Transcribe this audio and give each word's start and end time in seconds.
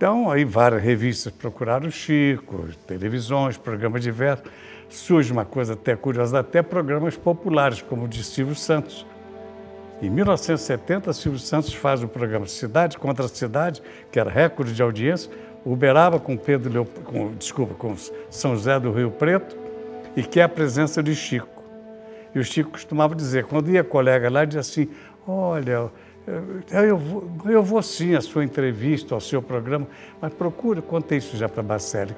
Então, 0.00 0.30
aí 0.30 0.46
várias 0.46 0.82
revistas 0.82 1.30
procuraram 1.30 1.86
o 1.86 1.90
Chico, 1.90 2.64
televisões, 2.86 3.58
programas 3.58 4.02
diversos. 4.02 4.50
Surge 4.88 5.30
uma 5.30 5.44
coisa 5.44 5.74
até 5.74 5.94
curiosa, 5.94 6.40
até 6.40 6.62
programas 6.62 7.18
populares, 7.18 7.82
como 7.82 8.06
o 8.06 8.08
de 8.08 8.24
Silvio 8.24 8.54
Santos. 8.54 9.06
Em 10.00 10.08
1970, 10.08 11.12
Silvio 11.12 11.38
Santos 11.38 11.74
faz 11.74 12.02
o 12.02 12.08
programa 12.08 12.46
Cidade 12.46 12.96
contra 12.96 13.28
Cidade, 13.28 13.82
que 14.10 14.18
era 14.18 14.30
recorde 14.30 14.72
de 14.72 14.82
audiência, 14.82 15.30
Uberaba 15.66 16.18
com 16.18 16.34
Pedro 16.34 16.72
Leop... 16.72 16.88
com, 17.04 17.34
desculpa, 17.34 17.74
com 17.74 17.94
São 18.30 18.56
José 18.56 18.80
do 18.80 18.90
Rio 18.92 19.10
Preto, 19.10 19.54
e 20.16 20.22
que 20.22 20.40
é 20.40 20.44
a 20.44 20.48
presença 20.48 21.02
de 21.02 21.14
Chico. 21.14 21.62
E 22.34 22.38
o 22.38 22.42
Chico 22.42 22.70
costumava 22.70 23.14
dizer, 23.14 23.44
quando 23.44 23.70
ia 23.70 23.84
colega 23.84 24.30
lá, 24.30 24.46
dizia 24.46 24.60
assim, 24.60 24.88
olha, 25.28 25.90
eu 26.70 26.96
vou, 26.96 27.30
eu 27.46 27.62
vou 27.62 27.82
sim 27.82 28.14
à 28.14 28.20
sua 28.20 28.44
entrevista, 28.44 29.14
ao 29.14 29.20
seu 29.20 29.42
programa, 29.42 29.86
mas 30.20 30.32
procura, 30.32 30.80
contei 30.80 31.18
isso 31.18 31.36
já 31.36 31.48
para 31.48 31.62
Bacelli, 31.62 32.14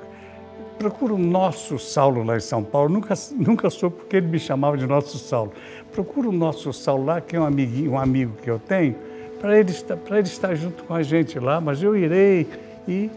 procura 0.79 1.15
o 1.15 1.19
nosso 1.19 1.79
Saulo 1.79 2.23
lá 2.23 2.37
em 2.37 2.41
São 2.41 2.62
Paulo, 2.62 2.88
nunca, 2.88 3.15
nunca 3.33 3.70
soube 3.70 3.96
porque 3.96 4.16
ele 4.16 4.27
me 4.27 4.38
chamava 4.38 4.77
de 4.77 4.87
nosso 4.87 5.19
Saulo. 5.19 5.52
Procura 5.93 6.29
o 6.29 6.33
nosso 6.33 6.73
Saulo 6.73 7.05
lá, 7.05 7.20
que 7.20 7.37
é 7.37 7.41
um, 7.41 7.45
amiguinho, 7.45 7.93
um 7.93 7.98
amigo 7.98 8.33
que 8.43 8.51
eu 8.51 8.59
tenho, 8.59 8.96
para 9.40 9.59
ele, 9.59 9.73
ele 10.10 10.21
estar 10.21 10.55
junto 10.55 10.84
com 10.84 10.95
a 10.95 11.02
gente 11.02 11.38
lá, 11.38 11.60
mas 11.60 11.82
eu 11.82 11.96
irei 11.96 12.46
e 12.88 13.10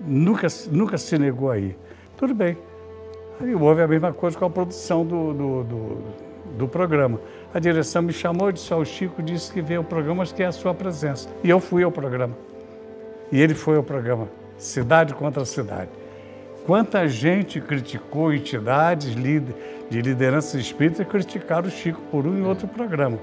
nunca, 0.00 0.46
nunca 0.70 0.96
se 0.98 1.18
negou 1.18 1.50
aí. 1.50 1.76
Tudo 2.16 2.34
bem. 2.34 2.56
Aí 3.40 3.54
houve 3.54 3.82
a 3.82 3.88
mesma 3.88 4.12
coisa 4.12 4.38
com 4.38 4.44
a 4.44 4.50
produção 4.50 5.04
do, 5.04 5.32
do, 5.32 5.64
do, 5.64 6.02
do 6.56 6.68
programa. 6.68 7.20
A 7.52 7.58
direção 7.58 8.02
me 8.02 8.12
chamou 8.12 8.50
e 8.50 8.52
disse, 8.52 8.72
o 8.72 8.84
Chico 8.84 9.22
disse 9.22 9.52
que 9.52 9.60
veio 9.60 9.80
o 9.80 9.84
programa, 9.84 10.16
mas 10.16 10.32
que 10.32 10.42
é 10.42 10.46
a 10.46 10.52
sua 10.52 10.74
presença. 10.74 11.28
E 11.42 11.50
eu 11.50 11.60
fui 11.60 11.82
ao 11.82 11.90
programa. 11.90 12.34
E 13.30 13.40
ele 13.40 13.54
foi 13.54 13.76
ao 13.76 13.82
programa, 13.82 14.28
Cidade 14.56 15.14
contra 15.14 15.44
Cidade. 15.44 15.90
Quanta 16.66 17.08
gente 17.08 17.60
criticou 17.60 18.32
entidades 18.32 19.14
de 19.90 20.02
liderança 20.02 20.58
espírita 20.58 21.04
criticaram 21.04 21.68
o 21.68 21.70
Chico 21.70 22.00
por 22.10 22.26
um 22.26 22.38
e 22.38 22.42
outro 22.42 22.68
programa. 22.68 23.18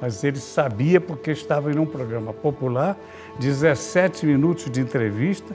Mas 0.00 0.22
ele 0.22 0.38
sabia 0.38 1.00
porque 1.00 1.30
estava 1.30 1.72
em 1.72 1.78
um 1.78 1.86
programa 1.86 2.32
popular, 2.32 2.96
17 3.40 4.26
minutos 4.26 4.70
de 4.70 4.80
entrevista 4.80 5.54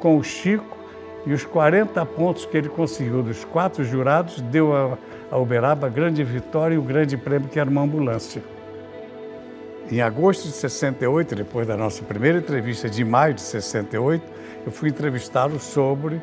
com 0.00 0.16
o 0.16 0.24
Chico 0.24 0.79
e 1.26 1.32
os 1.32 1.44
40 1.44 2.04
pontos 2.06 2.46
que 2.46 2.56
ele 2.56 2.68
conseguiu 2.68 3.22
dos 3.22 3.44
quatro 3.44 3.84
jurados 3.84 4.40
deu 4.40 4.74
a, 4.74 4.98
a 5.30 5.38
Uberaba 5.38 5.86
a 5.86 5.90
grande 5.90 6.24
vitória 6.24 6.74
e 6.74 6.78
o 6.78 6.82
grande 6.82 7.16
prêmio 7.16 7.48
que 7.48 7.58
era 7.58 7.68
uma 7.68 7.82
ambulância. 7.82 8.42
Em 9.90 10.00
agosto 10.00 10.44
de 10.44 10.52
68, 10.52 11.34
depois 11.34 11.66
da 11.66 11.76
nossa 11.76 12.02
primeira 12.04 12.38
entrevista 12.38 12.88
de 12.88 13.04
maio 13.04 13.34
de 13.34 13.40
68, 13.40 14.24
eu 14.64 14.70
fui 14.70 14.88
entrevistá-lo 14.88 15.58
sobre 15.58 16.22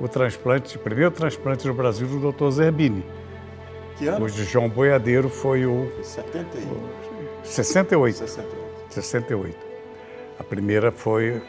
o 0.00 0.08
transplante, 0.08 0.76
o 0.76 0.80
primeiro 0.80 1.10
transplante 1.10 1.66
no 1.68 1.74
Brasil 1.74 2.08
do 2.08 2.32
Dr. 2.32 2.50
Zerbini. 2.50 3.04
Que 3.96 4.08
ano? 4.08 4.24
O 4.24 4.30
de 4.30 4.44
João 4.44 4.68
Boiadeiro 4.68 5.28
foi 5.28 5.66
o... 5.66 5.90
71. 6.02 6.80
68. 7.44 8.16
68. 8.16 8.56
68. 8.88 9.56
A 10.38 10.44
primeira 10.44 10.90
foi 10.90 11.40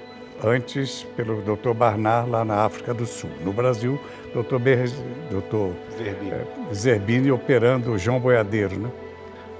antes 0.43 1.03
pelo 1.15 1.41
Dr. 1.41 1.73
Barnard 1.73 2.29
lá 2.29 2.43
na 2.43 2.65
África 2.65 2.93
do 2.93 3.05
Sul. 3.05 3.29
No 3.43 3.53
Brasil, 3.53 3.99
Dr. 4.33 4.57
Ber... 4.57 4.89
Dr. 5.29 5.73
Zerbini. 5.97 6.31
É, 6.31 6.73
Zerbini 6.73 7.31
operando 7.31 7.91
o 7.91 7.97
João 7.97 8.19
Boiadeiro, 8.19 8.79
né? 8.79 8.89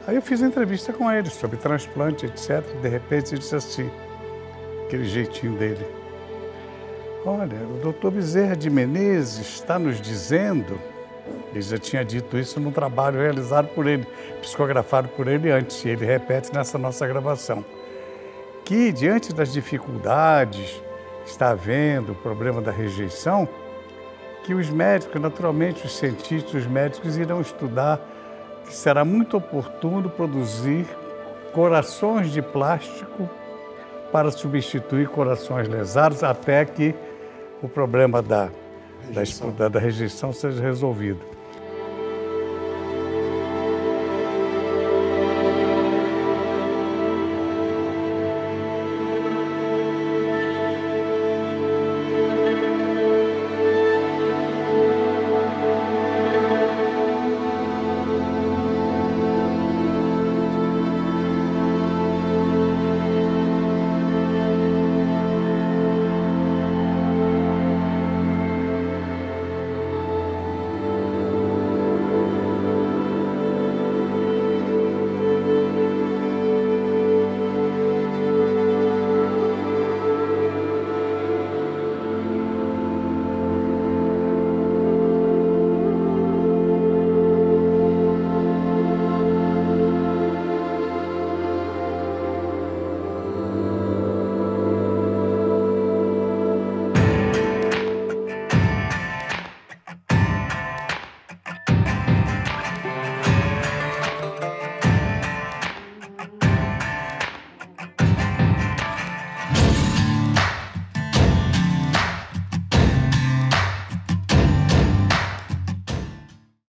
Aí 0.08 0.16
eu 0.16 0.22
fiz 0.22 0.42
entrevista 0.42 0.92
com 0.92 1.12
ele 1.12 1.30
sobre 1.30 1.58
transplante, 1.58 2.26
etc. 2.26 2.64
De 2.82 2.90
repente 2.90 3.34
ele 3.34 3.40
disse 3.40 3.56
assim, 3.56 3.90
aquele 4.86 5.06
jeitinho 5.06 5.54
dele. 5.58 5.86
Olha, 7.24 7.56
o 7.76 7.80
doutor 7.80 8.12
Bezerra 8.12 8.56
de 8.56 8.68
Menezes 8.68 9.56
está 9.56 9.78
nos 9.78 10.02
dizendo, 10.02 10.80
ele 11.52 11.62
já 11.62 11.78
tinha 11.78 12.04
dito 12.04 12.36
isso 12.36 12.60
num 12.60 12.72
trabalho 12.72 13.20
realizado 13.20 13.68
por 13.76 13.86
ele, 13.86 14.08
psicografado 14.42 15.08
por 15.10 15.28
ele 15.28 15.52
antes, 15.52 15.86
e 15.86 15.90
ele 15.90 16.04
repete 16.04 16.52
nessa 16.52 16.80
nossa 16.80 17.06
gravação, 17.08 17.64
que 18.66 18.92
diante 18.92 19.34
das 19.34 19.52
dificuldades 19.52 20.82
que 21.24 21.30
está 21.30 21.50
havendo, 21.50 22.14
o 22.14 22.16
problema 22.16 22.62
da 22.62 22.72
rejeição, 22.72 23.48
que 24.44 24.54
os 24.54 24.70
médicos, 24.70 25.22
naturalmente 25.22 25.86
os 25.86 25.98
cientistas, 25.98 26.54
os 26.54 26.68
médicos 26.68 27.18
irão 27.18 27.42
estudar 27.42 28.00
que 28.66 28.74
será 28.74 29.04
muito 29.04 29.38
oportuno 29.38 30.10
produzir 30.10 30.86
corações 31.54 32.32
de 32.32 32.42
plástico 32.42 33.30
para 34.12 34.32
substituir 34.32 35.08
corações 35.10 35.68
lesados 35.68 36.24
até 36.24 36.66
que 36.66 36.96
o 37.62 37.70
problema 37.70 38.22
da 38.22 38.50
rejeição, 39.08 39.52
da, 39.52 39.68
da 39.68 39.80
rejeição 39.80 40.34
seja 40.34 40.62
resolvido. 40.62 41.20